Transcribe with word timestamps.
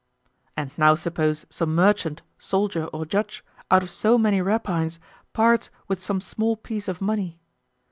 And 0.57 0.71
now 0.79 0.95
suppose 0.95 1.45
some 1.51 1.75
merchant, 1.75 2.23
soldier, 2.39 2.85
or 2.85 3.05
judge, 3.05 3.45
out 3.69 3.83
of 3.83 3.91
so 3.91 4.17
many 4.17 4.41
rapines, 4.41 4.97
parts 5.31 5.69
with 5.87 6.01
some 6.01 6.19
small 6.19 6.57
piece 6.57 6.87
of 6.87 7.01
money. 7.01 7.39